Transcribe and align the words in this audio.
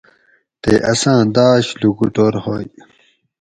تے 0.61 0.73
اساۤں 0.91 1.21
داۤش 1.35 1.65
لوکوٹور 1.81 2.33
ہوئ 2.43 2.65